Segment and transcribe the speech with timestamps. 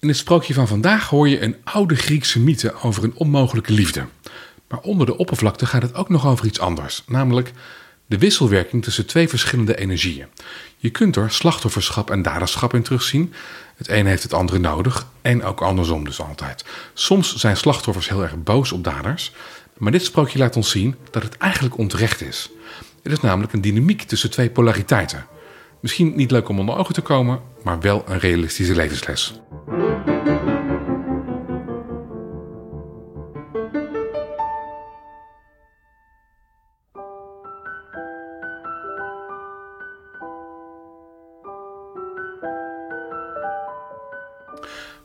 [0.00, 4.06] In het sprookje van vandaag hoor je een oude Griekse mythe over een onmogelijke liefde.
[4.68, 7.52] Maar onder de oppervlakte gaat het ook nog over iets anders, namelijk
[8.06, 10.26] de wisselwerking tussen twee verschillende energieën.
[10.76, 13.32] Je kunt er slachtofferschap en daderschap in terugzien.
[13.76, 16.64] Het een heeft het andere nodig en ook andersom dus altijd.
[16.94, 19.32] Soms zijn slachtoffers heel erg boos op daders,
[19.78, 22.50] maar dit sprookje laat ons zien dat het eigenlijk onterecht is.
[23.02, 25.26] Het is namelijk een dynamiek tussen twee polariteiten.
[25.80, 29.40] Misschien niet leuk om onder ogen te komen, maar wel een realistische levensles.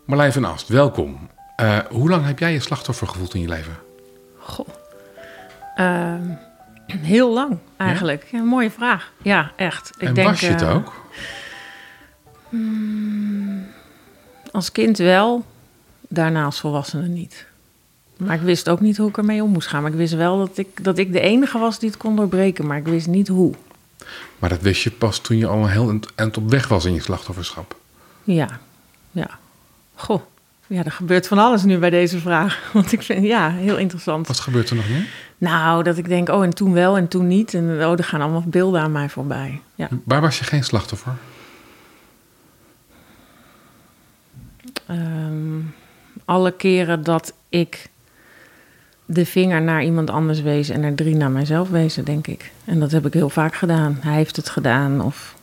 [0.05, 1.29] Marlijn van Ast, welkom.
[1.61, 3.77] Uh, hoe lang heb jij je slachtoffer gevoeld in je leven?
[4.37, 4.67] Goh.
[5.79, 6.13] Uh,
[7.13, 8.27] heel lang eigenlijk.
[8.31, 8.39] Ja?
[8.39, 9.11] Een mooie vraag.
[9.21, 9.91] Ja, echt.
[9.97, 10.93] Ik en denk, was je het uh, ook?
[12.49, 13.67] Hmm,
[14.51, 15.45] als kind wel,
[16.07, 17.45] daarna als volwassene niet.
[18.17, 19.81] Maar ik wist ook niet hoe ik ermee om moest gaan.
[19.81, 22.67] Maar ik wist wel dat ik, dat ik de enige was die het kon doorbreken.
[22.67, 23.53] Maar ik wist niet hoe.
[24.39, 26.93] Maar dat wist je pas toen je al een heel eind op weg was in
[26.93, 27.75] je slachtofferschap?
[28.23, 28.59] Ja,
[29.11, 29.29] ja.
[29.95, 30.21] Goh,
[30.67, 32.59] ja, er gebeurt van alles nu bij deze vraag.
[32.73, 34.27] Want ik vind, ja, heel interessant.
[34.27, 35.07] Wat gebeurt er nog meer?
[35.37, 37.53] Nou, dat ik denk, oh, en toen wel en toen niet.
[37.53, 39.61] En oh, er gaan allemaal beelden aan mij voorbij.
[39.75, 39.87] Ja.
[40.03, 41.13] Waar was je geen slachtoffer?
[44.89, 45.73] Um,
[46.25, 47.89] alle keren dat ik
[49.05, 52.51] de vinger naar iemand anders wees en er drie naar mijzelf wezen, denk ik.
[52.65, 53.97] En dat heb ik heel vaak gedaan.
[54.01, 55.35] Hij heeft het gedaan of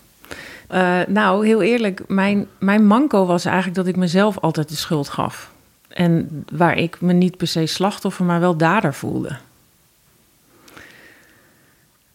[0.72, 5.08] uh, nou, heel eerlijk, mijn, mijn manco was eigenlijk dat ik mezelf altijd de schuld
[5.08, 5.50] gaf.
[5.88, 9.36] En waar ik me niet per se slachtoffer, maar wel dader voelde.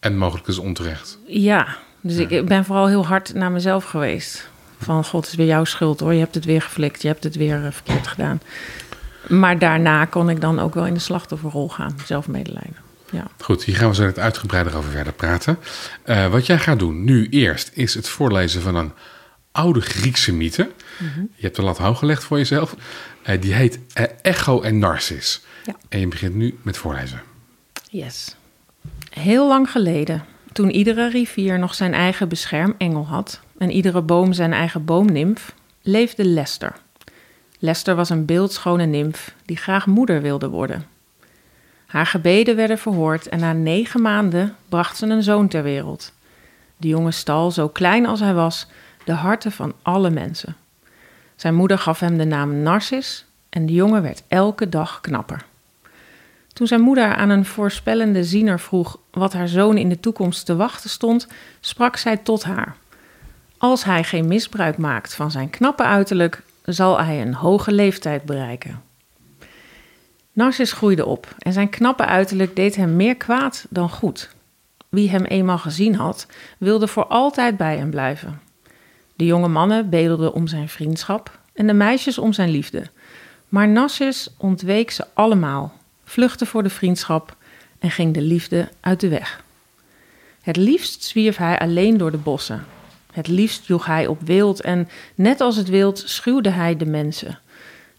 [0.00, 1.18] En mogelijk is onterecht.
[1.26, 4.48] Ja, dus ik ben vooral heel hard naar mezelf geweest.
[4.78, 6.12] Van god, het is weer jouw schuld hoor.
[6.12, 8.40] Je hebt het weer geflikt, je hebt het weer uh, verkeerd gedaan.
[9.28, 13.26] Maar daarna kon ik dan ook wel in de slachtofferrol gaan, zelfmedelijden ja.
[13.40, 15.58] Goed, hier gaan we zo net uitgebreider over verder praten.
[16.06, 18.92] Uh, wat jij gaat doen nu eerst is het voorlezen van een
[19.52, 20.70] oude Griekse mythe.
[20.98, 21.20] Mhm.
[21.20, 22.74] Je hebt de lat hoog gelegd voor jezelf.
[23.26, 25.44] Uh, die heet uh, Echo en Narcis.
[25.64, 25.74] Ja.
[25.88, 27.22] En je begint nu met voorlezen.
[27.90, 28.36] Yes.
[29.10, 34.52] Heel lang geleden, toen iedere rivier nog zijn eigen beschermengel had en iedere boom zijn
[34.52, 36.72] eigen boomnimf, leefde Lester.
[37.58, 40.86] Lester was een beeldschone nimf die graag moeder wilde worden.
[41.88, 46.12] Haar gebeden werden verhoord en na negen maanden bracht ze een zoon ter wereld.
[46.76, 48.66] De jongen stal, zo klein als hij was,
[49.04, 50.56] de harten van alle mensen.
[51.36, 55.44] Zijn moeder gaf hem de naam Narcis en de jongen werd elke dag knapper.
[56.52, 60.56] Toen zijn moeder aan een voorspellende ziener vroeg wat haar zoon in de toekomst te
[60.56, 61.28] wachten stond,
[61.60, 62.76] sprak zij tot haar.
[63.58, 68.87] Als hij geen misbruik maakt van zijn knappe uiterlijk, zal hij een hoge leeftijd bereiken.
[70.38, 74.30] Narcis groeide op en zijn knappe uiterlijk deed hem meer kwaad dan goed.
[74.88, 76.26] Wie hem eenmaal gezien had,
[76.58, 78.40] wilde voor altijd bij hem blijven.
[79.16, 82.82] De jonge mannen bedelden om zijn vriendschap en de meisjes om zijn liefde.
[83.48, 85.72] Maar Narcis ontweek ze allemaal,
[86.04, 87.36] vluchtte voor de vriendschap
[87.78, 89.44] en ging de liefde uit de weg.
[90.42, 92.64] Het liefst zwierf hij alleen door de bossen.
[93.12, 97.38] Het liefst joeg hij op wild en, net als het wild, schuwde hij de mensen.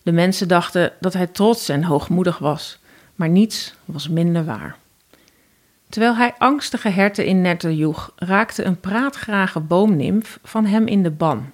[0.04, 2.80] De mensen dachten dat hij trots en hoogmoedig was,
[3.16, 4.78] maar niets was minder waar.
[5.90, 11.12] Terwijl hij angstige herten in netten joeg, raakte een praatgrage boomnimf van hem in de
[11.12, 11.52] ban.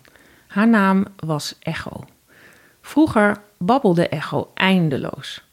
[0.48, 2.06] Haar naam was Echo.
[2.82, 5.44] Vroeger babbelde Echo eindeloos.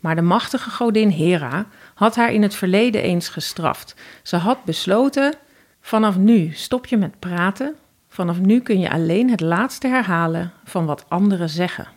[0.00, 3.94] Maar de machtige godin Hera had haar in het verleden eens gestraft.
[4.22, 5.34] Ze had besloten:
[5.80, 7.74] vanaf nu stop je met praten,
[8.08, 11.95] vanaf nu kun je alleen het laatste herhalen van wat anderen zeggen.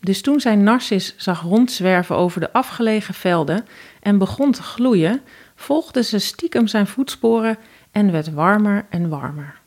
[0.00, 3.66] Dus toen zij Narcis zag rondzwerven over de afgelegen velden
[4.02, 5.20] en begon te gloeien,
[5.54, 7.58] volgde ze stiekem zijn voetsporen
[7.90, 9.58] en werd warmer en warmer.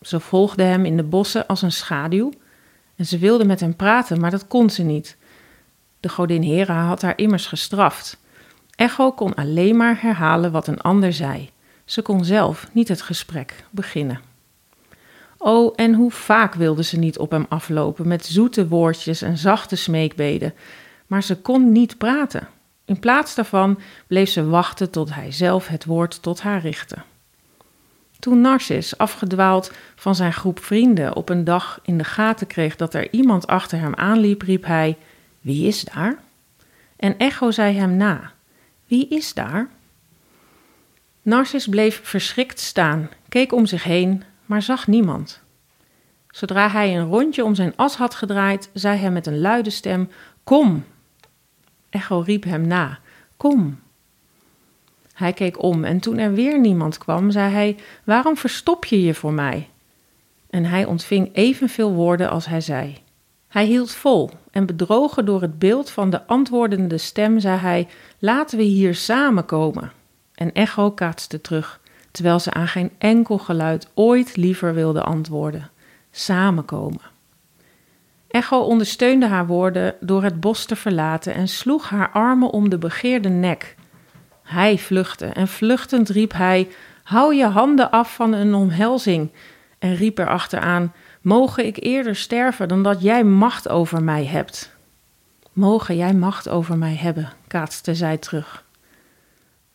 [0.00, 2.32] Ze volgde hem in de bossen als een schaduw
[2.96, 5.16] en ze wilde met hem praten, maar dat kon ze niet.
[6.00, 8.18] De godin Hera had haar immers gestraft.
[8.74, 11.50] Echo kon alleen maar herhalen wat een ander zei.
[11.84, 14.27] Ze kon zelf niet het gesprek beginnen.
[15.38, 19.76] Oh, en hoe vaak wilde ze niet op hem aflopen met zoete woordjes en zachte
[19.76, 20.54] smeekbeden,
[21.06, 22.48] maar ze kon niet praten.
[22.84, 26.96] In plaats daarvan bleef ze wachten tot hij zelf het woord tot haar richtte.
[28.18, 32.94] Toen Narcis, afgedwaald van zijn groep vrienden, op een dag in de gaten kreeg dat
[32.94, 34.96] er iemand achter hem aanliep, riep hij:
[35.40, 36.18] Wie is daar?
[36.96, 38.32] En Echo zei hem na:
[38.86, 39.68] Wie is daar?
[41.22, 45.40] Narcis bleef verschrikt staan, keek om zich heen, maar zag niemand.
[46.30, 50.10] Zodra hij een rondje om zijn as had gedraaid, zei hij met een luide stem:
[50.44, 50.84] Kom!
[51.90, 52.98] Echo riep hem na:
[53.36, 53.80] Kom!
[55.12, 59.14] Hij keek om en toen er weer niemand kwam, zei hij: Waarom verstop je je
[59.14, 59.68] voor mij?
[60.50, 62.98] En hij ontving evenveel woorden als hij zei.
[63.48, 68.58] Hij hield vol en bedrogen door het beeld van de antwoordende stem, zei hij: Laten
[68.58, 69.92] we hier samenkomen.
[70.34, 75.70] En Echo kaatste terug, terwijl ze aan geen enkel geluid ooit liever wilde antwoorden:
[76.10, 77.16] Samenkomen.
[78.28, 82.78] Echo ondersteunde haar woorden door het bos te verlaten en sloeg haar armen om de
[82.78, 83.76] begeerde nek.
[84.42, 86.68] Hij vluchtte en vluchtend riep hij:
[87.02, 89.30] Hou je handen af van een omhelzing.
[89.78, 94.76] En riep er achteraan: Mogen ik eerder sterven dan dat jij macht over mij hebt.
[95.52, 98.64] Mogen jij macht over mij hebben, kaatste zij terug.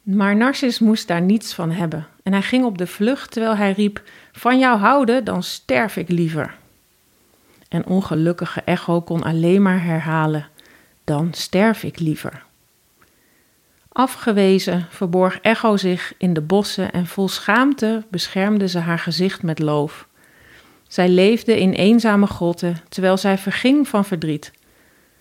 [0.01, 3.71] Maar Narcis moest daar niets van hebben en hij ging op de vlucht terwijl hij
[3.71, 6.55] riep: Van jou houden, dan sterf ik liever.
[7.69, 10.47] En ongelukkige Echo kon alleen maar herhalen:
[11.03, 12.43] Dan sterf ik liever.
[13.91, 19.59] Afgewezen verborg Echo zich in de bossen en vol schaamte beschermde ze haar gezicht met
[19.59, 20.07] loof.
[20.87, 24.51] Zij leefde in eenzame grotten terwijl zij verging van verdriet.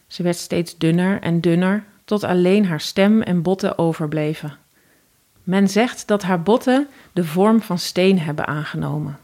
[0.07, 4.59] Ze werd steeds dunner en dunner tot alleen haar stem en botten overbleven.
[5.43, 9.19] Men zegt dat haar botten de vorm van steen hebben aangenomen.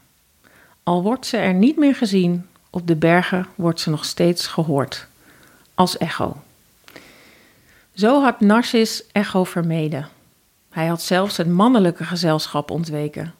[0.83, 5.07] Al wordt ze er niet meer gezien, op de bergen wordt ze nog steeds gehoord,
[5.73, 6.41] als echo.
[7.93, 10.07] Zo had Narcis echo vermeden.
[10.69, 13.33] Hij had zelfs het mannelijke gezelschap ontweken.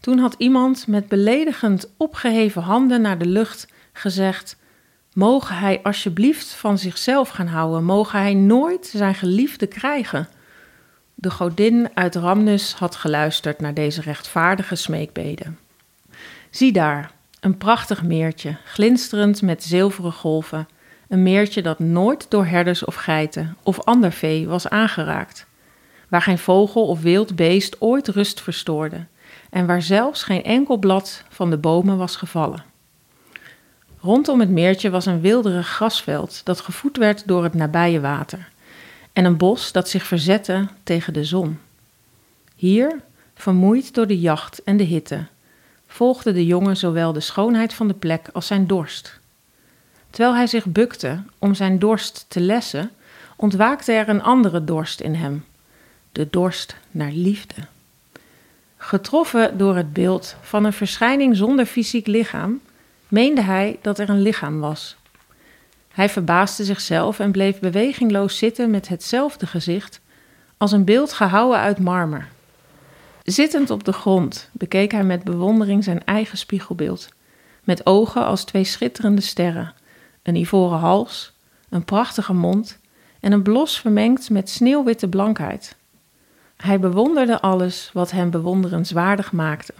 [0.00, 4.56] Toen had iemand met beledigend opgeheven handen naar de lucht gezegd:
[5.12, 10.28] Mogen hij alsjeblieft van zichzelf gaan houden, mogen hij nooit zijn geliefde krijgen.
[11.22, 15.58] De godin uit Ramnus had geluisterd naar deze rechtvaardige smeekbeden.
[16.50, 17.10] Zie daar,
[17.40, 20.68] een prachtig meertje, glinsterend met zilveren golven.
[21.08, 25.46] Een meertje dat nooit door herders of geiten of ander vee was aangeraakt.
[26.08, 29.06] Waar geen vogel of wild beest ooit rust verstoorde.
[29.50, 32.64] En waar zelfs geen enkel blad van de bomen was gevallen.
[34.00, 38.50] Rondom het meertje was een wilderig grasveld dat gevoed werd door het nabije water.
[39.12, 41.58] En een bos dat zich verzette tegen de zon.
[42.56, 43.00] Hier,
[43.34, 45.26] vermoeid door de jacht en de hitte,
[45.86, 49.20] volgde de jongen zowel de schoonheid van de plek als zijn dorst.
[50.10, 52.90] Terwijl hij zich bukte om zijn dorst te lessen,
[53.36, 55.44] ontwaakte er een andere dorst in hem:
[56.12, 57.54] de dorst naar liefde.
[58.76, 62.60] Getroffen door het beeld van een verschijning zonder fysiek lichaam,
[63.08, 64.96] meende hij dat er een lichaam was.
[65.92, 70.00] Hij verbaasde zichzelf en bleef bewegingloos zitten met hetzelfde gezicht
[70.56, 72.28] als een beeld gehouwen uit marmer.
[73.22, 77.08] Zittend op de grond bekeek hij met bewondering zijn eigen spiegelbeeld,
[77.64, 79.74] met ogen als twee schitterende sterren,
[80.22, 81.32] een ivoren hals,
[81.68, 82.78] een prachtige mond
[83.20, 85.76] en een blos vermengd met sneeuwwitte blankheid.
[86.56, 89.74] Hij bewonderde alles wat hem bewonderenswaardig maakte.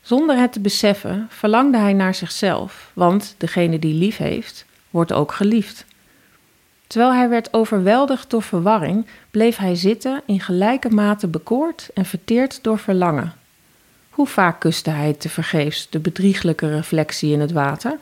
[0.00, 5.32] Zonder het te beseffen verlangde hij naar zichzelf, want degene die lief heeft, wordt ook
[5.32, 5.84] geliefd.
[6.86, 12.62] Terwijl hij werd overweldigd door verwarring, bleef hij zitten in gelijke mate bekoord en verteerd
[12.62, 13.32] door verlangen.
[14.10, 17.98] Hoe vaak kuste hij tevergeefs de bedrieglijke reflectie in het water?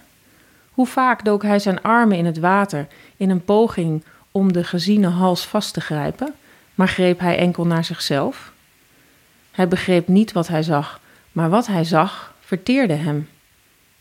[0.70, 5.08] Hoe vaak dook hij zijn armen in het water in een poging om de geziene
[5.08, 6.34] hals vast te grijpen,
[6.74, 8.52] maar greep hij enkel naar zichzelf?
[9.50, 11.00] Hij begreep niet wat hij zag,
[11.32, 13.28] maar wat hij zag verteerde hem.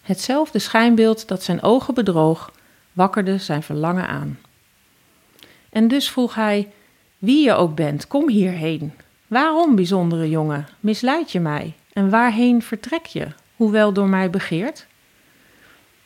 [0.01, 2.51] Hetzelfde schijnbeeld dat zijn ogen bedroog,
[2.95, 4.39] wakkerde zijn verlangen aan.
[5.69, 6.71] En dus vroeg hij:
[7.17, 8.93] Wie je ook bent, kom hierheen.
[9.27, 11.73] Waarom, bijzondere jongen, misleid je mij?
[11.93, 14.85] En waarheen vertrek je, hoewel door mij begeerd?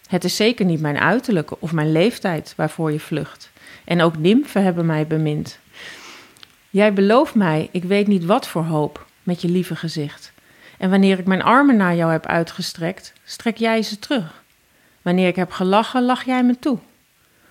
[0.08, 3.52] Het is zeker niet mijn uiterlijke of mijn leeftijd waarvoor je vlucht.
[3.86, 5.60] En ook nimfen hebben mij bemind.
[6.70, 10.32] Jij belooft mij, ik weet niet wat voor hoop, met je lieve gezicht.
[10.78, 14.44] En wanneer ik mijn armen naar jou heb uitgestrekt, strek jij ze terug.
[15.02, 16.78] Wanneer ik heb gelachen, lach jij me toe.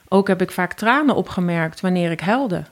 [0.08, 2.64] Ook heb ik vaak tranen opgemerkt wanneer ik huilde.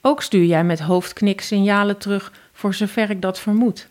[0.00, 3.88] Ook stuur jij met hoofdknik signalen terug voor zover ik dat vermoed.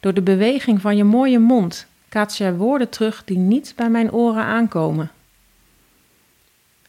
[0.00, 4.12] Door de beweging van je mooie mond kaats jij woorden terug die niet bij mijn
[4.12, 5.10] oren aankomen.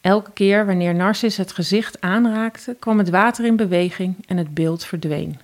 [0.01, 4.85] Elke keer wanneer Narcis het gezicht aanraakte, kwam het water in beweging en het beeld
[4.85, 5.39] verdween.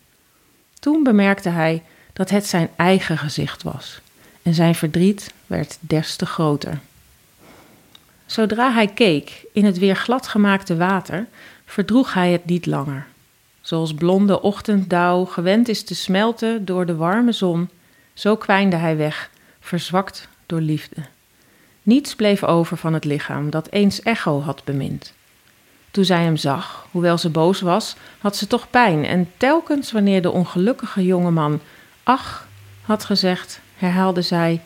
[0.79, 1.83] Toen bemerkte hij
[2.13, 4.01] dat het zijn eigen gezicht was
[4.49, 6.79] en zijn verdriet werd des te groter.
[8.25, 11.27] Zodra hij keek in het weer gladgemaakte water,
[11.65, 13.07] verdroeg hij het niet langer.
[13.61, 17.69] Zoals blonde ochtenddauw gewend is te smelten door de warme zon,
[18.13, 19.29] zo kwijnde hij weg,
[19.59, 21.01] verzwakt door liefde.
[21.83, 25.13] Niets bleef over van het lichaam dat eens Echo had bemind.
[25.91, 29.05] Toen zij hem zag, hoewel ze boos was, had ze toch pijn.
[29.05, 31.61] En telkens wanneer de ongelukkige jongeman
[32.03, 32.47] ach
[32.81, 34.61] had gezegd, herhaalde zij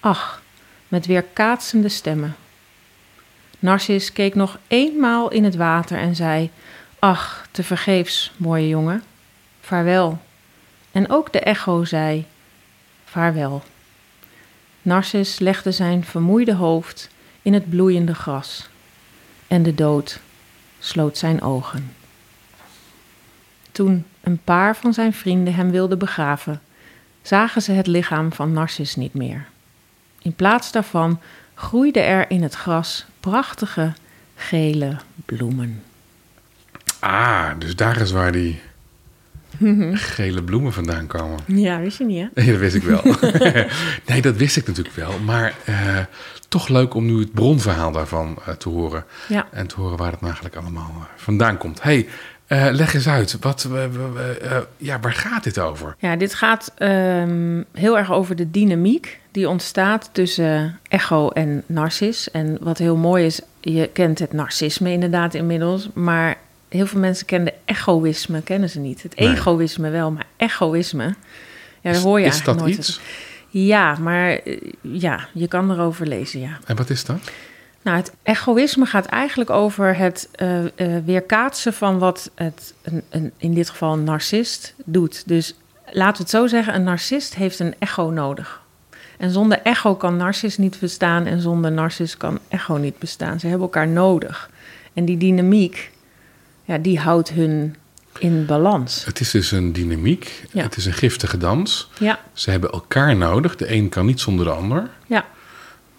[0.00, 0.42] ach
[0.88, 2.36] met weerkaatsende stemmen.
[3.58, 6.50] Narcis keek nog eenmaal in het water en zei:
[6.98, 9.02] Ach, te vergeefs, mooie jongen.
[9.60, 10.18] Vaarwel.
[10.92, 12.26] En ook de echo zei:
[13.04, 13.62] Vaarwel.
[14.82, 17.08] Narcis legde zijn vermoeide hoofd
[17.42, 18.68] in het bloeiende gras.
[19.46, 20.20] En de dood
[20.78, 21.94] sloot zijn ogen.
[23.72, 26.60] Toen een paar van zijn vrienden hem wilden begraven,
[27.26, 29.46] zagen ze het lichaam van Narcis niet meer.
[30.22, 31.20] In plaats daarvan
[31.54, 33.92] groeiden er in het gras prachtige
[34.34, 35.82] gele bloemen.
[36.98, 38.60] Ah, dus daar is waar die
[39.92, 41.38] gele bloemen vandaan komen.
[41.46, 42.42] Ja, wist je niet, hè?
[42.42, 43.02] Nee, dat wist ik wel.
[44.08, 45.18] nee, dat wist ik natuurlijk wel.
[45.18, 45.98] Maar eh,
[46.48, 49.04] toch leuk om nu het bronverhaal daarvan eh, te horen.
[49.28, 49.46] Ja.
[49.50, 51.82] En te horen waar het eigenlijk allemaal eh, vandaan komt.
[51.82, 52.08] hey,
[52.46, 53.36] eh, leg eens uit.
[53.40, 55.96] Wat, eh, eh, ja, waar gaat dit over?
[55.98, 62.30] Ja, dit gaat ehm, heel erg over de dynamiek die ontstaat tussen Echo en Narcis.
[62.30, 66.36] En wat heel mooi is, je kent het narcisme inderdaad inmiddels, maar
[66.68, 69.02] heel veel mensen kennen egoïsme, kennen ze niet.
[69.02, 69.28] Het Nee.
[69.28, 71.04] egoïsme wel, maar egoïsme,
[71.80, 72.78] ja, daar hoor je is eigenlijk dat nooit.
[72.78, 73.00] iets?
[73.48, 74.40] Ja, maar
[74.80, 76.58] ja, je kan erover lezen, ja.
[76.66, 77.18] En wat is dat?
[77.86, 83.32] Nou, het egoïsme gaat eigenlijk over het eh, eh, weerkaatsen van wat het, een, een,
[83.36, 85.22] in dit geval een narcist, doet.
[85.28, 85.54] Dus
[85.90, 88.62] laten we het zo zeggen, een narcist heeft een echo nodig.
[89.18, 93.40] En zonder echo kan narcist niet bestaan en zonder narcist kan echo niet bestaan.
[93.40, 94.50] Ze hebben elkaar nodig.
[94.92, 95.90] En die dynamiek,
[96.64, 97.76] ja, die houdt hun
[98.18, 99.04] in balans.
[99.04, 100.44] Het is dus een dynamiek.
[100.52, 100.62] Ja.
[100.62, 101.90] Het is een giftige dans.
[101.98, 103.56] Ja, Ze hebben elkaar nodig.
[103.56, 104.90] De een kan niet zonder de ander.
[105.06, 105.24] ja,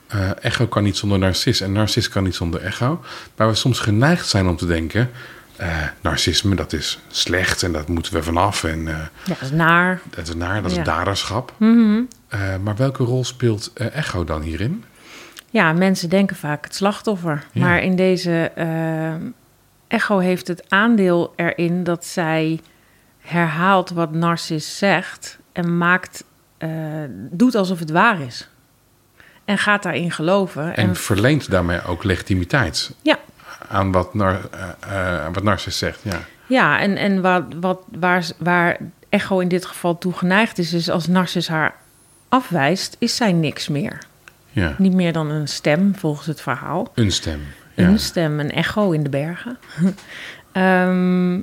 [0.08, 3.04] Eh, echo kan niet zonder narcis en narcis kan niet zonder echo.
[3.36, 5.10] Waar we soms geneigd zijn om te denken...
[5.56, 8.64] eh, narcisme, dat is slecht en dat moeten we vanaf.
[8.64, 10.02] En eh, ja, dat is naar.
[10.10, 11.54] dat is naar, dat is daderschap.
[11.58, 12.02] Mhm.
[12.64, 14.84] Maar welke rol speelt echo dan hierin?
[15.50, 17.46] Ja, mensen denken vaak het slachtoffer.
[17.52, 17.62] Ja.
[17.62, 18.52] Maar in deze
[19.88, 22.60] echo heeft het aandeel erin dat zij
[23.20, 26.24] herhaalt wat Narcis zegt en maakt,
[27.32, 28.50] doet alsof het waar is.
[29.48, 30.76] En gaat daarin geloven.
[30.76, 33.20] En En, verleent daarmee ook legitimiteit ja,
[33.68, 36.00] aan wat, nar, eh, eh, wat narcis zegt.
[36.04, 36.20] Ja.
[36.48, 38.78] ja, en, en wat, wat, waar, waar
[39.10, 41.76] echo in dit geval toe geneigd is, is als Narcis haar
[42.30, 43.98] afwijst, is zij niks meer.
[44.50, 46.92] ja, Niet meer dan een stem volgens het verhaal.
[46.94, 47.42] een stem.
[47.74, 47.88] Ja.
[47.88, 49.58] Een stem, een echo in de bergen.
[50.52, 51.40] Ehm,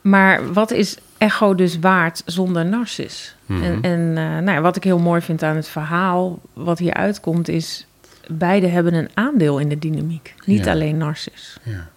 [0.00, 3.34] maar wat is echo dus waard zonder narcis?
[3.46, 3.62] Mhm.
[3.62, 6.94] En, en eh, nou ja, wat ik heel mooi vind aan het verhaal, wat hier
[6.94, 7.86] uitkomt, is...
[8.26, 10.34] beide hebben een aandeel in de dynamiek.
[10.44, 10.72] Niet Ja.
[10.72, 11.56] alleen narcis.
[11.62, 11.88] Ja.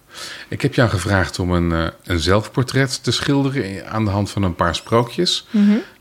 [0.48, 4.42] Ik heb jou gevraagd om een, eh, een zelfportret te schilderen aan de hand van
[4.42, 5.46] een paar sprookjes.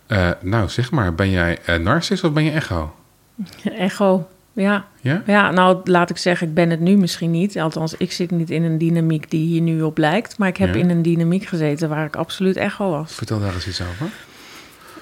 [0.08, 2.96] Eh, nou, zeg maar, ben jij narcis of ben je echo?
[3.88, 4.86] Echo, ja.
[5.02, 5.24] Ja?
[5.26, 7.58] Ja, nou laat ik zeggen, ik ben het nu misschien niet.
[7.60, 10.38] Althans, ik zit niet in een dynamiek die hier nu op lijkt.
[10.38, 10.80] Maar ik heb Ja.
[10.80, 13.14] in een dynamiek gezeten waar ik absoluut echo was.
[13.14, 14.10] Vertel daar eens iets over.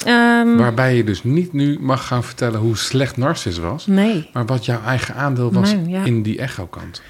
[0.05, 4.29] Ehm, Waarbij je dus niet nu mag gaan vertellen hoe slecht narcis was, nee.
[4.33, 6.03] maar wat jouw eigen aandeel was ja.
[6.03, 7.01] in die echo-kant.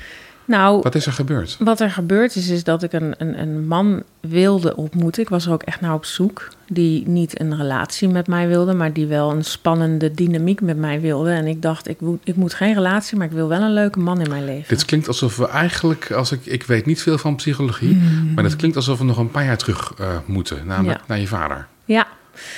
[0.46, 1.56] Nou, Wat is er gebeurd?
[1.60, 5.22] Wat er gebeurd is, is dat ik een, een, een man wilde ontmoeten.
[5.22, 6.48] Ik was er ook echt naar op zoek.
[6.68, 11.02] Die niet een relatie met mij wilde, maar die wel een spannende dynamiek met mij
[11.02, 11.32] wilde.
[11.32, 14.00] En ik dacht, ik moet, ik moet geen relatie, maar ik wil wel een leuke
[14.00, 14.68] man in mijn leven.
[14.68, 18.02] Dit klinkt alsof we eigenlijk, als ik, ik weet niet veel van psychologie,
[18.36, 21.04] maar het klinkt alsof we nog een paar jaar terug eh, moeten, namelijk Ja.
[21.08, 21.68] naar je vader.
[21.86, 22.08] Ja,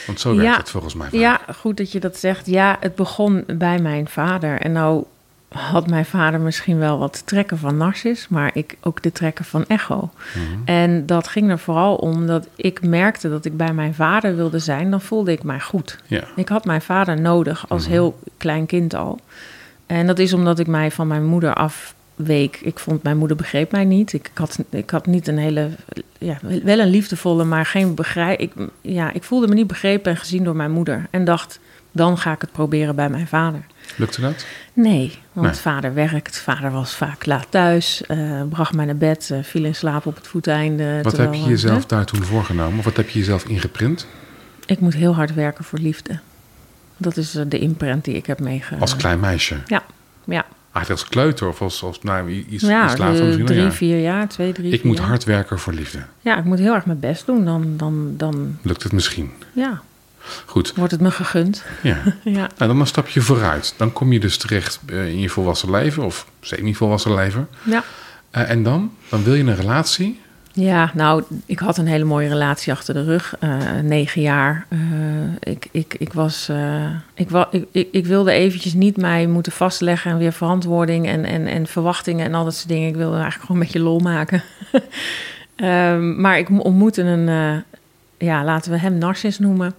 [0.05, 0.57] Want zo werkt Ja.
[0.57, 1.07] het volgens mij.
[1.09, 1.19] vaak.
[1.19, 2.45] ja, goed dat je dat zegt.
[2.45, 4.59] Ja, het begon bij mijn vader.
[4.61, 5.03] En nou
[5.47, 9.65] had mijn vader misschien wel wat trekken van Narcis, maar ik ook de trekken van
[9.67, 10.09] Echo.
[10.35, 10.45] Mhm.
[10.65, 14.59] En dat ging er vooral om dat ik merkte dat ik bij mijn vader wilde
[14.59, 15.99] zijn, dan voelde ik mij goed.
[16.07, 16.23] Ja.
[16.35, 19.19] Ik had mijn vader nodig als heel klein kind al.
[19.85, 22.59] En dat is omdat ik mij van mijn moeder afweek.
[22.61, 24.13] Ik vond mijn moeder begreep mij niet.
[24.13, 25.69] Ik had, ik had niet een hele,
[26.17, 28.39] ja, wel een liefdevolle, maar geen begrijp.
[28.39, 31.07] Ik, ja, ik voelde me niet begrepen en gezien door mijn moeder.
[31.09, 31.59] En dacht,
[31.91, 33.65] dan ga ik het proberen bij mijn vader.
[33.95, 34.45] Lukte dat?
[34.73, 35.55] Nee, want Nee.
[35.55, 36.37] vader werkt.
[36.39, 38.03] Vader was vaak laat thuis.
[38.05, 39.29] eh, bracht mij naar bed.
[39.31, 40.99] eh, viel in slaap op het voeteinde.
[41.03, 41.87] Wat terwijl, heb je eh, jezelf hè?
[41.87, 42.79] daar toen voorgenomen?
[42.79, 44.07] Of wat heb je jezelf ingeprint?
[44.65, 46.19] Ik moet heel hard werken voor liefde.
[46.97, 48.81] Dat is de imprint die ik heb meegemaakt.
[48.81, 49.55] Als klein meisje?
[49.65, 49.83] Ja,
[50.25, 50.45] ja.
[50.71, 53.45] Eigenlijk als kleuter of als, als nou, iets, ja, iets later misschien?
[53.45, 53.71] drie, ja.
[53.71, 55.07] vier jaar, twee, drie, Ik moet jaar.
[55.07, 55.99] hard werken voor liefde.
[56.21, 57.45] Ja, ik moet heel erg mijn best doen.
[57.45, 59.31] Dan, dan, dan Lukt het misschien?
[59.53, 59.81] ja.
[60.45, 61.63] Goed, Wordt het me gegund?
[61.81, 61.97] ja.
[62.23, 62.31] ja.
[62.31, 63.73] Nou, dan een stapje vooruit.
[63.77, 67.47] Dan kom je dus terecht eh, in je volwassen leven of semi-volwassen leven.
[67.63, 67.83] Ja.
[68.31, 68.91] Eh, en dan?
[69.09, 70.19] Dan wil je een relatie.
[70.53, 73.35] Ja, nou, ik had een hele mooie relatie achter de rug.
[73.39, 74.67] eh, negen jaar.
[75.39, 76.49] Ik, ik, ik, was,
[77.13, 80.11] ik, wa- ik, ik, ik wilde eventjes niet mij moeten vastleggen...
[80.11, 82.87] en weer verantwoording en, en, en verwachtingen en al dat soort dingen.
[82.87, 84.43] Ik wilde eigenlijk gewoon een beetje lol maken.
[85.55, 87.63] Ehm, maar ik ontmoette een...
[88.17, 89.73] ja, laten we hem Narcis noemen.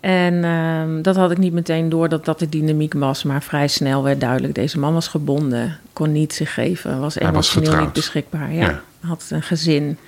[0.00, 3.22] En ehm, dat had ik niet meteen door dat dat de dynamiek was.
[3.22, 5.78] Maar vrij snel werd duidelijk, deze man was gebonden.
[5.92, 8.52] Kon niet zich geven, was emotioneel niet beschikbaar.
[8.52, 8.80] Ja, Ja.
[9.08, 9.98] had een gezin.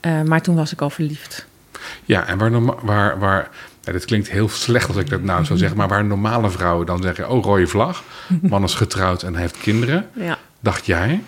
[0.00, 1.46] Eh, maar toen was ik al verliefd.
[2.04, 2.50] Ja, en waar,
[2.84, 3.48] waar, waar
[3.80, 6.86] ja, dit klinkt heel slecht als ik dat nou zo zeg, maar waar normale vrouwen
[6.86, 8.02] dan zeggen: Oh, rode vlag,
[8.42, 10.06] man is getrouwd en heeft kinderen.
[10.14, 10.38] Ja.
[10.60, 11.22] Dacht jij?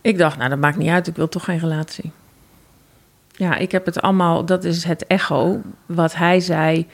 [0.00, 2.10] Ik dacht, nou dat maakt niet uit, ik wil toch geen relatie.
[3.42, 5.60] Ja, ik heb het allemaal, dat is het echo.
[5.86, 6.86] Wat hij zei,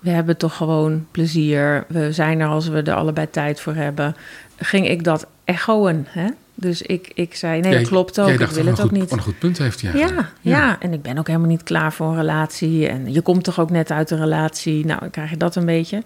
[0.00, 1.84] we hebben toch gewoon plezier.
[1.88, 4.16] We zijn er als we er allebei tijd voor hebben.
[4.56, 6.26] Ging ik dat echoen, hè?
[6.54, 9.12] Dus ik, ik zei, nee, Jij- dat klopt ook, ik wil het ook goed, niet.
[9.12, 12.06] een goed punt heeft hij Ja, ja, en ik ben ook helemaal niet klaar voor
[12.06, 12.88] een relatie.
[12.88, 14.86] En je komt toch ook net uit een relatie.
[14.86, 16.02] Nou, dan krijg je dat een beetje.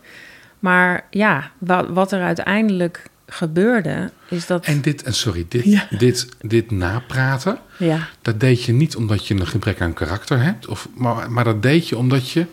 [0.59, 4.65] Maar ja, wat, wat er uiteindelijk gebeurde, is dat...
[4.65, 5.87] En dit, en sorry, dit, Ja.
[5.99, 10.67] dit, dit napraten, ja, dat deed je niet omdat je een gebrek aan karakter hebt,
[10.67, 12.47] of, maar, maar dat deed je omdat je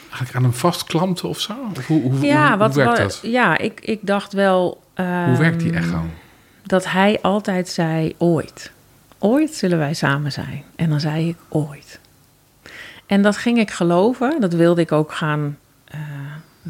[0.00, 1.54] eigenlijk aan hem vastklampte of zo?
[1.76, 3.20] Of hoe, hoe, ja, hoe, wat, werkt dat?
[3.22, 4.82] ja ik, ik dacht wel...
[4.94, 6.04] Hoe werkt die ehm, echo?
[6.62, 8.70] Dat hij altijd zei, ooit.
[9.18, 10.62] Ooit zullen wij samen zijn.
[10.76, 11.98] En dan zei ik, ooit.
[13.06, 14.40] En dat ging ik geloven.
[14.40, 15.58] Dat wilde ik ook gaan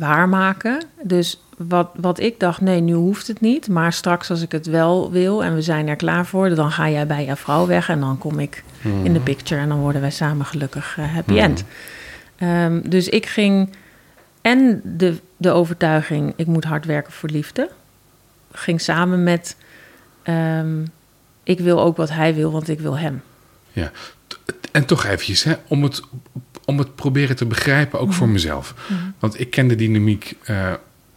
[0.01, 0.83] waarmaken.
[1.03, 3.69] Dus wat, wat ik dacht, nee, nu hoeft het niet.
[3.69, 6.55] Maar straks als ik het wel wil en we zijn er klaar voor...
[6.55, 8.65] dan ga jij bij jouw vrouw weg en dan kom ik
[9.03, 9.61] in de picture...
[9.61, 11.65] en dan worden wij samen gelukkig eh, happy end.
[12.37, 13.75] Ehm, dus ik ging...
[14.43, 17.71] En de, de overtuiging, ik moet hard werken voor liefde...
[18.53, 19.57] ging samen met...
[20.23, 20.85] ehm,
[21.43, 23.23] ik wil ook wat hij wil, want ik wil hem.
[23.73, 23.93] Ja.
[24.73, 26.01] En toch eventjes, hè, om, het,
[26.65, 28.35] om het proberen te begrijpen, ook voor Mhm.
[28.35, 28.75] mezelf.
[29.19, 30.73] Want ik ken de dynamiek, eh,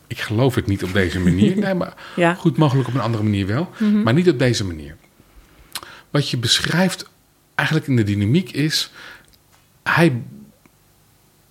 [0.07, 1.57] ik geloof het niet op deze manier.
[1.65, 2.31] nee, maar Ja.
[2.31, 2.39] Mhm.
[2.39, 3.69] goed mogelijk op een andere manier wel.
[4.03, 4.95] Maar niet op deze manier.
[6.09, 7.09] Wat je beschrijft
[7.55, 8.91] eigenlijk in de dynamiek is...
[9.83, 10.21] hij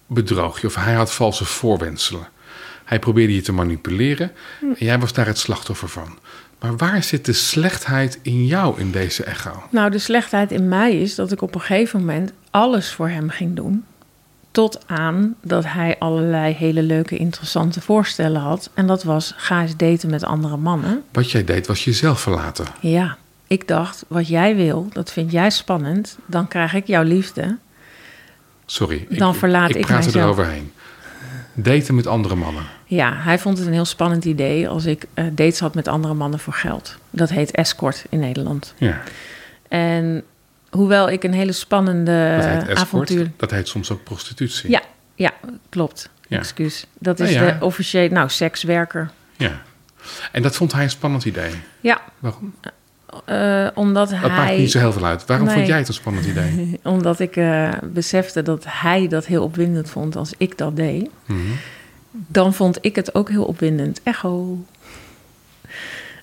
[0.06, 2.28] bedroog je of hij had valse voorwenselen.
[2.84, 6.18] Hij probeerde je te manipuleren en jij was daar het slachtoffer van.
[6.62, 9.62] Maar waar zit de slechtheid in jou in deze echo?
[9.70, 13.28] Nou, de slechtheid in mij is dat ik op een gegeven moment alles voor hem
[13.30, 13.84] ging doen.
[14.50, 18.70] Tot aan dat hij allerlei hele leuke, interessante voorstellen had.
[18.74, 21.02] En dat was: ga eens daten met andere mannen.
[21.12, 22.66] Wat jij deed was jezelf verlaten.
[22.80, 26.18] Ja, ik dacht: wat jij wil, dat vind jij spannend.
[26.26, 27.56] Dan krijg ik jouw liefde.
[28.66, 30.24] Sorry, Dan verlaat ik ik praat mijzelf.
[30.24, 30.72] eroverheen.
[31.54, 32.62] Daten met andere mannen.
[32.84, 36.14] Ja, hij vond het een heel spannend idee als ik eh, dates had met andere
[36.14, 36.96] mannen voor geld.
[37.10, 38.74] Dat heet escort in Nederland.
[38.76, 39.00] Ja,
[39.68, 40.22] En
[40.70, 42.78] hoewel ik een hele spannende dat heet escort.
[42.78, 43.30] avontuur.
[43.36, 44.70] Dat heet soms ook prostitutie.
[44.70, 44.80] Ja,
[45.14, 45.30] ja,
[45.68, 46.08] klopt.
[46.28, 46.38] Ja.
[46.38, 46.86] Excuus.
[46.98, 47.52] Dat is Nou ja.
[47.58, 49.10] de officiële, nou, sekswerker.
[49.36, 49.62] Ja.
[50.32, 51.50] En dat vond hij een spannend idee.
[51.80, 52.54] Ja, Waarom?
[53.24, 55.26] Eh, omdat Dat maakt hij, niet zo heel veel uit.
[55.26, 55.54] Waarom Nee.
[55.56, 56.78] vond jij het een spannend idee?
[56.82, 61.38] omdat ik eh, besefte dat hij dat heel opwindend vond als ik dat deed, Mhm.
[62.10, 64.00] dan vond ik het ook heel opwindend.
[64.02, 64.58] Echo.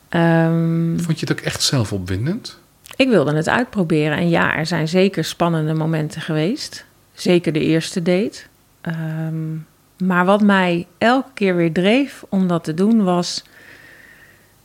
[0.10, 2.60] Ehm, Vond je het ook echt zelf opwindend?
[2.96, 4.18] ik wilde het uitproberen.
[4.18, 6.86] En ja, er zijn zeker spannende momenten geweest.
[7.14, 8.40] Zeker de eerste date.
[8.82, 9.56] Ehm,
[9.98, 13.44] maar wat mij elke keer weer dreef om dat te doen was...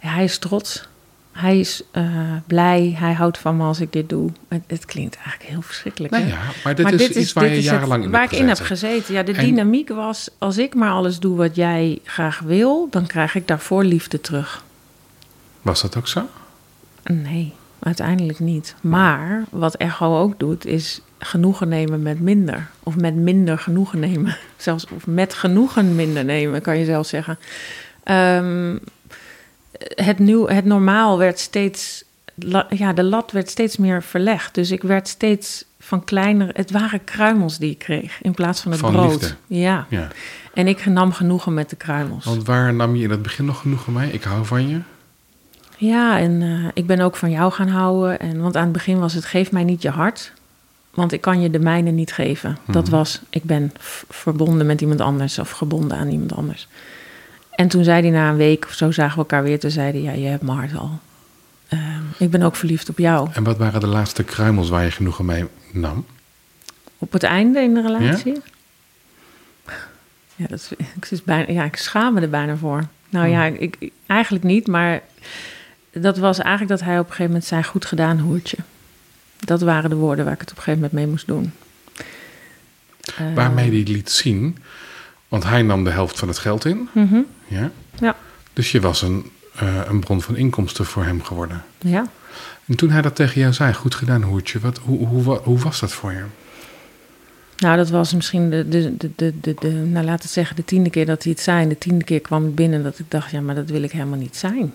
[0.00, 0.88] ja, hij is trots.
[1.34, 2.04] Hij is eh,
[2.46, 2.94] blij.
[2.98, 4.30] Hij houdt van me als ik dit doe.
[4.48, 6.12] Het, het klinkt eigenlijk heel verschrikkelijk.
[6.12, 8.48] Nou ja, maar dit is iets waar je het jarenlang in waar hebt ik in
[8.48, 9.14] heb gezeten.
[9.14, 10.30] Ja, de En- dynamiek was...
[10.38, 12.86] als ik maar alles doe wat jij graag wil...
[12.90, 14.64] dan krijg ik daarvoor liefde terug.
[15.62, 16.28] Was dat ook zo?
[17.04, 18.74] Nee, uiteindelijk niet.
[18.80, 22.68] Maar wat echo ook doet, is genoegen nemen met minder.
[22.82, 24.36] Of met minder genoegen nemen.
[24.56, 27.38] Zelfs of met genoegen minder nemen, kan je zelf zeggen.
[28.02, 28.76] Ehm,
[29.94, 32.04] het, nieuw, het normaal werd steeds...
[32.70, 34.54] Ja, de lat werd steeds meer verlegd.
[34.54, 36.48] Dus ik werd steeds van kleiner...
[36.52, 39.10] Het waren kruimels die ik kreeg, in plaats van het Van brood.
[39.10, 39.34] liefde.
[39.46, 40.08] Ja, Ja.
[40.54, 42.24] en ik nam genoegen met de kruimels.
[42.24, 44.12] Want waar nam je in het begin nog genoegen mee?
[44.12, 44.78] Ik hou van je.
[45.76, 48.18] Ja, en eh, ik ben ook van jou gaan houden.
[48.20, 50.32] En, want aan het begin was het: geef mij niet je hart.
[50.90, 52.58] Want ik kan je de mijne niet geven.
[52.66, 53.72] Dat was: ik ben
[54.08, 56.68] verbonden met iemand anders of gebonden aan iemand anders.
[57.56, 59.58] En toen zei hij na een week of zo zagen we elkaar weer.
[59.60, 60.98] Toen zei hij: Ja, je hebt mijn hart al.
[61.68, 63.28] Ehm, ik ben ook verliefd op jou.
[63.32, 66.06] En wat waren de laatste kruimels waar je genoegen mee nam?
[66.98, 68.40] Op het einde in de relatie.
[70.36, 72.82] Ja, dat is, ik, is bijna, ja, ik schaam me er bijna voor.
[73.08, 75.00] Nou ja, ik, ik- eigenlijk niet, maar
[75.92, 78.56] dat was eigenlijk dat hij op een gegeven moment zei: Goed gedaan, hoertje.
[79.38, 81.52] Dat waren de woorden waar ik het op een gegeven moment mee moest doen.
[83.34, 84.58] Waarmee hij liet zien,
[85.34, 86.88] want hij nam de helft van het geld in.
[86.92, 87.70] mhm, Ja?
[88.00, 88.16] Ja,
[88.52, 91.64] Dus je was een, eh, een bron van inkomsten voor hem geworden.
[91.78, 92.06] ja.
[92.66, 95.80] En toen hij dat tegen jou zei, goed gedaan hoertje, wat, hoe, hoe, hoe was
[95.80, 96.24] dat voor je?
[97.56, 100.64] Nou, dat was misschien de, de, de, de, de, de nou laten we zeggen, de
[100.64, 101.62] tiende keer dat hij het zei.
[101.62, 103.92] En de tiende keer kwam ik binnen dat ik dacht, ja, maar dat wil ik
[103.92, 104.74] helemaal niet zijn.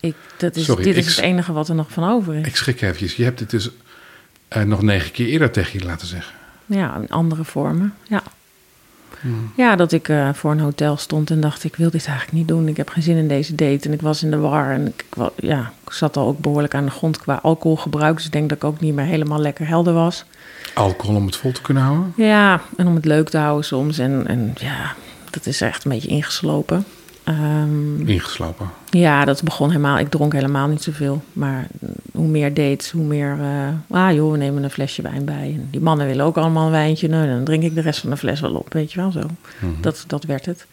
[0.00, 2.46] Ik, dat is, Sorry, dit is het enige wat er nog van over is.
[2.46, 3.16] Ik schrik eventjes.
[3.16, 3.70] Je hebt dit dus
[4.48, 6.34] eh, nog negen keer eerder tegen je laten zeggen.
[6.66, 8.22] Ja, in andere vormen, ja.
[9.56, 12.48] Ja, dat ik eh, voor een hotel stond en dacht, ik wil dit eigenlijk niet
[12.48, 12.68] doen.
[12.68, 13.88] Ik heb geen zin in deze date.
[13.88, 15.04] En ik was in de war en ik,
[15.36, 18.16] ja, ik zat al ook behoorlijk aan de grond qua alcoholgebruik.
[18.16, 20.24] Dus ik denk dat ik ook niet meer helemaal lekker helder was.
[20.74, 22.12] Alcohol om het vol te kunnen houden?
[22.16, 23.98] Ja, en om het leuk te houden soms.
[23.98, 24.94] En, en ja,
[25.30, 26.84] dat is echt een beetje ingeslopen.
[27.24, 28.70] Ehm, Ingeslopen.
[28.90, 29.98] ja, dat begon helemaal.
[29.98, 31.22] Ik dronk helemaal niet zoveel.
[31.32, 31.66] Maar
[32.12, 33.36] hoe meer dates, hoe meer.
[33.40, 35.52] eh, ah joh, we nemen een flesje wijn bij.
[35.54, 37.08] En die mannen willen ook allemaal een wijntje.
[37.08, 38.72] Nou, dan drink ik de rest van de fles wel op.
[38.72, 39.20] Weet je wel zo.
[39.80, 40.66] Dat, dat werd het.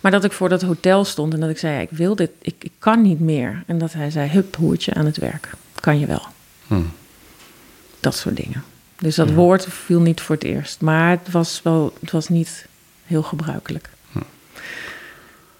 [0.00, 2.30] Maar dat ik voor dat hotel stond en dat ik zei: ja, Ik wil dit,
[2.42, 3.62] ik, ik kan niet meer.
[3.66, 5.50] En dat hij zei: Hup, hoertje aan het werk.
[5.80, 6.22] Kan je wel.
[6.66, 6.80] Hm.
[8.00, 8.62] Dat soort dingen.
[8.98, 10.80] Dus dat woord viel niet voor het eerst.
[10.80, 12.66] Maar het was wel, het was niet
[13.04, 13.88] heel gebruikelijk.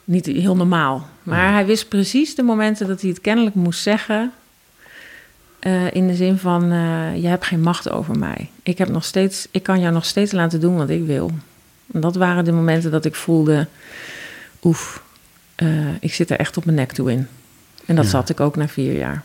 [0.06, 1.08] Niet heel normaal.
[1.22, 4.32] Maar hij wist precies de momenten dat hij het kennelijk moest zeggen.
[5.58, 8.50] eh, in de zin van, eh, je hebt geen macht over mij.
[8.62, 11.30] Ik, heb nog steeds, ik kan jou nog steeds laten doen wat ik wil.
[11.92, 13.66] En dat waren de momenten dat ik voelde...
[14.62, 15.02] Oef,
[15.54, 15.68] eh,
[16.00, 17.26] ik zit er echt op mijn nek toe in.
[17.86, 18.10] En dat Ja.
[18.10, 19.22] zat ik ook na vier jaar.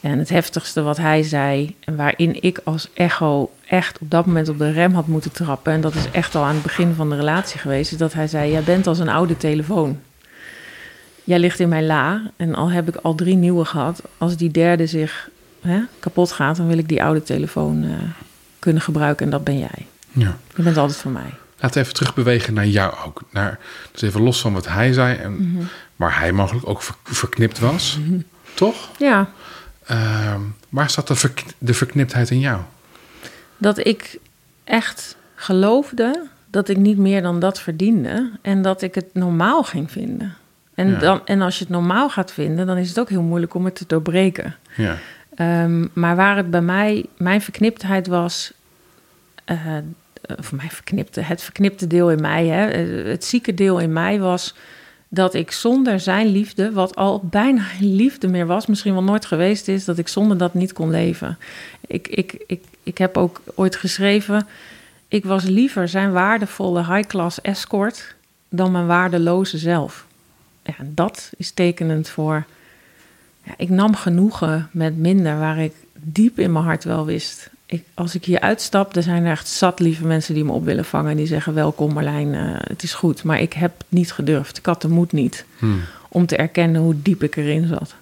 [0.00, 4.48] En het heftigste wat hij zei, en waarin ik als echo echt op dat moment
[4.48, 7.10] op de rem had moeten trappen, en dat is echt al aan het begin van
[7.10, 10.00] de relatie geweest, is dat hij zei: Jij bent als een oude telefoon.
[11.24, 14.02] Jij ligt in mijn la en al heb ik al drie nieuwe gehad.
[14.18, 15.28] Als die derde zich
[15.60, 17.90] hè, kapot gaat, dan wil ik die oude telefoon eh,
[18.58, 19.86] kunnen gebruiken en dat ben jij.
[20.12, 20.36] Ja.
[20.56, 21.34] Je bent altijd voor mij.
[21.60, 23.22] Laten we even terugbewegen naar jou ook.
[23.30, 23.58] Naar,
[23.92, 25.62] dus even los van wat hij zei en Mhm.
[25.96, 27.98] waar hij mogelijk ook ver- verknipt was.
[28.54, 28.90] Toch?
[28.98, 29.28] Ja,
[29.86, 32.60] Ehm, waar zat de, verk- de verkniptheid in jou?
[33.58, 34.18] Dat ik
[34.64, 39.90] echt geloofde dat ik niet meer dan dat verdiende en dat ik het normaal ging
[39.90, 40.34] vinden.
[40.74, 40.98] En, Ja.
[40.98, 43.64] dan, en als je het normaal gaat vinden, dan is het ook heel moeilijk om
[43.64, 44.54] het te doorbreken.
[44.76, 44.96] Ja.
[45.34, 48.52] Ehm, maar waar het bij mij, mijn verkniptheid was,
[49.44, 49.76] eh
[50.38, 54.18] of mijn verknipte, het verknipte deel in mij, hè, eh, het zieke deel in mij
[54.18, 54.54] was
[55.08, 59.68] dat ik zonder zijn liefde, wat al bijna liefde meer was, misschien wel nooit geweest
[59.68, 61.38] is, dat ik zonder dat niet kon leven.
[61.86, 64.46] Ik, ik, ik, ik heb ook ooit geschreven,
[65.08, 68.14] ik was liever zijn waardevolle high-class escort
[68.48, 70.06] dan mijn waardeloze zelf.
[70.62, 72.44] Ja, en dat is tekenend voor
[73.42, 77.50] ja, ik nam genoegen met minder, waar ik diep in mijn hart wel wist.
[77.66, 80.64] Ik, als ik hier uitstap, er zijn er echt zat lieve mensen die me op
[80.64, 81.10] willen vangen.
[81.10, 83.22] En die zeggen, welkom Marlijn, eh, het is goed.
[83.24, 84.58] Maar ik heb niet gedurfd.
[84.58, 85.66] Ik had de moed niet Hm.
[86.08, 87.94] om te erkennen hoe diep ik erin zat.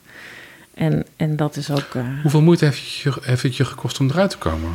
[0.75, 4.01] En, en dat is ook eh, Hoeveel moeite heeft het, je, heeft het je gekost
[4.01, 4.75] om eruit te komen?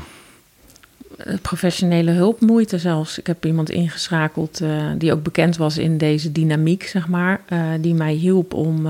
[1.17, 3.19] eh, professionele hulpmoeite zelfs.
[3.19, 7.41] Ik heb iemand ingeschakeld eh, die ook bekend was in deze dynamiek, zeg maar.
[7.79, 8.87] die mij hielp om,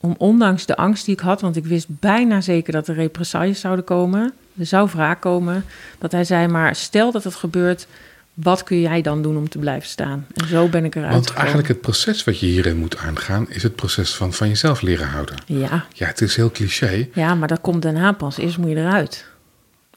[0.00, 1.40] om ondanks de angst die ik had...
[1.40, 4.32] want ik wist bijna zeker dat er represailles zouden komen.
[4.58, 5.64] Er zou wraak komen.
[5.98, 7.86] Dat hij zei, maar stel dat het gebeurt...
[8.34, 10.26] wat kun jij dan doen om te blijven staan?
[10.34, 11.42] En zo ben ik eruit Want gekomen.
[11.42, 13.50] eigenlijk het proces wat je hierin moet aangaan...
[13.50, 15.36] is het proces van van jezelf leren houden.
[15.46, 17.08] Ja, Ja, het is heel cliché.
[17.14, 18.38] Ja, maar dat komt daarna pas.
[18.38, 19.30] Eerst moet je eruit.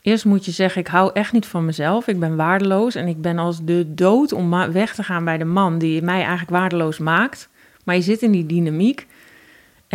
[0.02, 2.08] Eerst moet je zeggen, ik hou echt niet van mezelf.
[2.08, 5.45] Ik ben waardeloos en ik ben als de dood om weg te gaan bij de
[5.45, 7.50] man die mij eigenlijk waardeloos maakt.
[7.84, 9.08] Maar je zit in die dynamiek.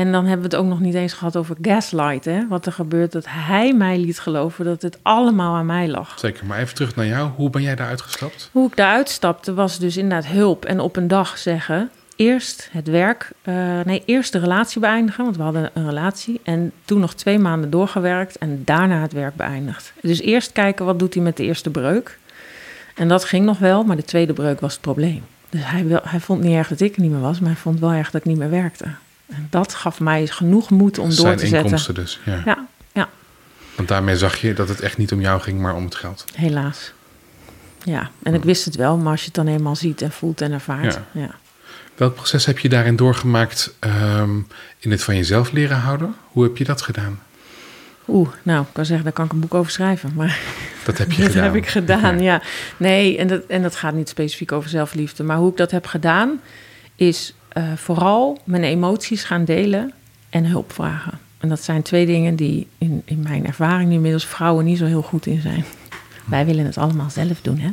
[0.00, 2.24] En dan hebben we het ook nog niet eens gehad over gaslight.
[2.24, 2.48] Hè?
[2.48, 6.18] Wat er gebeurt dat hij mij liet geloven dat het allemaal aan mij lag.
[6.18, 7.30] Zeker, maar even terug naar jou.
[7.36, 8.48] Hoe ben jij daaruit gestapt?
[8.52, 10.64] Hoe ik daaruit stapte was dus inderdaad hulp.
[10.64, 15.24] En op een dag zeggen, eerst het werk, eh, nee, eerst de relatie beëindigen.
[15.24, 16.40] Want we hadden een relatie.
[16.42, 19.92] En toen nog twee maanden doorgewerkt en daarna het werk beëindigd.
[20.02, 22.18] Dus eerst kijken, wat doet hij met de eerste breuk?
[22.94, 25.22] En dat ging nog wel, maar de tweede breuk was het probleem.
[25.50, 27.80] Dus hij, hij vond niet erg dat ik er niet meer was, maar hij vond
[27.80, 28.86] wel erg dat ik niet meer werkte.
[29.30, 31.58] En dat gaf mij genoeg moed om door Zijn te zetten.
[31.64, 32.42] inkomsten dus, ja.
[32.44, 33.08] Ja, ja.
[33.76, 36.24] Want daarmee zag je dat het echt niet om jou ging, maar om het geld.
[36.34, 36.92] Helaas.
[37.84, 40.40] Ja, en ik wist het wel, maar als je het dan eenmaal ziet en voelt
[40.40, 40.94] en ervaart.
[40.94, 41.20] Ja.
[41.20, 41.30] Ja.
[41.94, 44.36] Welk proces heb je daarin doorgemaakt ehm,
[44.78, 46.14] in het van jezelf leren houden?
[46.32, 47.20] Hoe heb je dat gedaan?
[48.08, 50.12] Oeh, nou, ik kan zeggen, daar kan ik een boek over schrijven.
[50.14, 50.38] Maar
[50.84, 51.44] Dat heb je dat gedaan.
[51.44, 52.42] heb ik gedaan, ja.
[52.76, 55.22] Nee, en dat, en dat gaat niet specifiek over zelfliefde.
[55.22, 56.40] Maar hoe ik dat heb gedaan,
[56.96, 59.92] is eh, vooral mijn emoties gaan delen
[60.30, 61.18] en hulp vragen.
[61.38, 65.02] En dat zijn twee dingen die in, in mijn ervaring inmiddels vrouwen niet zo heel
[65.02, 65.64] goed in zijn.
[66.24, 67.70] Wij willen het allemaal zelf doen, hè?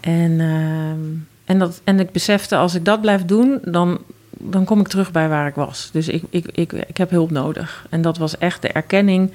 [0.00, 0.98] En, ehm,
[1.44, 3.98] en, dat, en ik besefte, als ik dat blijf doen, dan,
[4.30, 5.88] dan kom ik terug bij waar ik was.
[5.92, 7.86] Dus ik, ik, ik, ik heb hulp nodig.
[7.90, 9.32] En dat was echt de erkenning.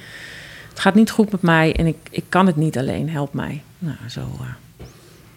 [0.69, 3.10] Het gaat niet goed met mij en ik, ik kan het niet alleen.
[3.10, 3.63] Help mij.
[3.79, 4.19] Nou, zo.
[4.19, 4.86] eh.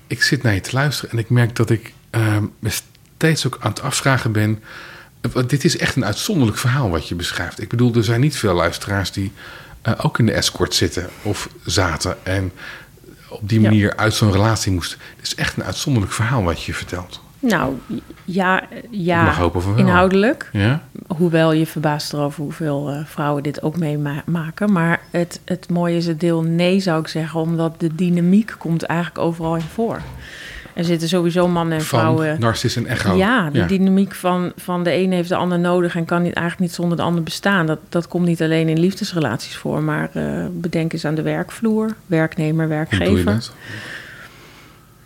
[0.06, 2.44] Ik zit naar je te luisteren en ik merk dat ik ehm,
[3.18, 4.62] steeds ook aan het afvragen ben.
[5.20, 7.60] eh, want Dit is echt een uitzonderlijk verhaal wat je beschrijft.
[7.62, 9.32] Ik bedoel, er zijn niet veel luisteraars die
[9.82, 12.16] eh, ook in de escort zitten of zaten.
[12.24, 12.52] En
[13.28, 13.68] op die Ja.
[13.68, 14.98] manier uit zo'n relatie moesten.
[15.16, 17.20] Het is echt een uitzonderlijk verhaal wat je vertelt.
[17.40, 17.74] Nou,
[18.24, 19.84] ja, ja Ik mag hopen van wel.
[19.84, 20.48] inhoudelijk.
[20.52, 20.82] Ja?
[21.06, 24.72] Hoewel je verbaast erover hoeveel eh, vrouwen dit ook meemaken.
[24.72, 27.40] Maar het, het mooie is het deel nee, zou ik zeggen.
[27.40, 30.00] Omdat de dynamiek komt eigenlijk overal in voor.
[30.78, 32.40] Er zitten sowieso mannen en Van vrouwen...
[32.40, 33.16] Narcis en Echo.
[33.16, 36.66] Ja, de dynamiek van, van de een heeft de ander nodig en kan niet, eigenlijk
[36.66, 37.66] niet zonder de ander bestaan.
[37.66, 41.94] Dat, dat komt niet alleen in liefdesrelaties voor, maar eh, bedenk eens aan de werkvloer,
[42.06, 43.50] werknemer, werkgever.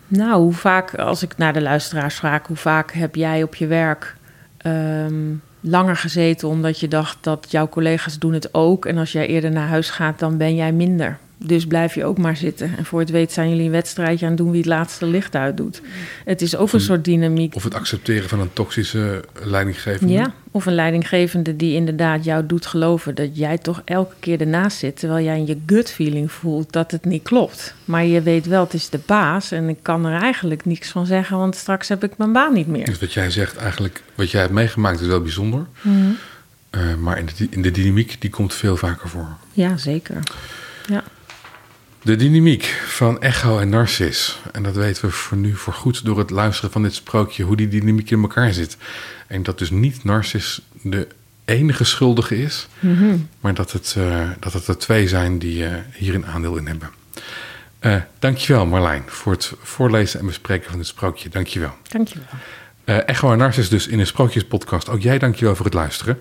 [0.07, 3.67] Nou, hoe vaak, als ik naar de luisteraars vraag, hoe vaak heb jij op je
[3.67, 4.15] werk
[4.57, 5.13] ehm,
[5.59, 9.51] langer gezeten omdat je dacht dat jouw collega's doen het ook en als jij eerder
[9.51, 11.17] naar huis gaat, dan ben jij minder.
[11.45, 12.77] Dus blijf je ook maar zitten.
[12.77, 15.35] En voor het weet zijn jullie een wedstrijdje aan het doen wie het laatste licht
[15.35, 15.81] uitdoet.
[16.25, 17.55] Het is ook een soort dynamiek.
[17.55, 20.13] Of het accepteren van een toxische leidinggevende.
[20.13, 24.77] Ja, of een leidinggevende die inderdaad jou doet geloven dat jij toch elke keer ernaast
[24.77, 27.73] zit, terwijl jij in je gut feeling voelt dat het niet klopt.
[27.85, 31.05] Maar je weet wel, het is de baas en ik kan er eigenlijk niks van
[31.05, 32.85] zeggen, want straks heb ik mijn baan niet meer.
[32.85, 35.65] Dus wat jij zegt, eigenlijk, wat jij hebt meegemaakt is wel bijzonder.
[35.81, 35.97] Mhm.
[36.69, 39.27] Eh, maar in de, in de dynamiek, die komt veel vaker voor.
[39.51, 40.17] Ja, zeker.
[40.87, 41.03] Ja.
[42.03, 44.39] De dynamiek van Echo en Narcis.
[44.51, 47.55] En dat weten we voor nu voor goed door het luisteren van dit sprookje, hoe
[47.55, 48.77] die dynamiek in elkaar zit.
[49.27, 51.07] En dat dus niet Narcis de
[51.45, 53.15] enige schuldige is, Mhm.
[53.39, 56.67] maar dat het, eh, dat het er twee zijn die eh, hier een aandeel in
[56.67, 56.89] hebben.
[57.79, 61.29] Eh dankjewel Marlijn voor het voorlezen en bespreken van dit sprookje.
[61.29, 61.73] Dankjewel.
[61.87, 62.27] Dankjewel.
[62.83, 64.89] Eh Echo en Narcis dus in een Sprookjespodcast.
[64.89, 66.19] Ook jij dankjewel voor het luisteren.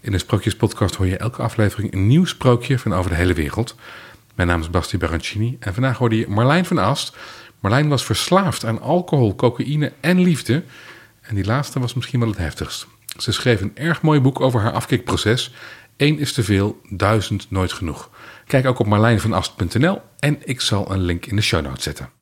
[0.00, 3.74] In de Sprookjespodcast hoor je elke aflevering een nieuw sprookje van over de hele wereld.
[4.34, 7.16] Mijn naam is Basti Barancini en vandaag hoorde je Marlijn van Ast.
[7.60, 10.64] Marlijn was verslaafd aan alcohol, cocaïne en liefde.
[11.20, 12.86] En die laatste was misschien wel het heftigst.
[13.18, 15.52] Ze schreef een erg mooi boek over haar afkikproces.
[15.96, 18.10] Eén is te veel, duizend nooit genoeg.
[18.46, 22.20] Kijk ook op marlijnvanast.nl en ik zal een link in de show notes zetten.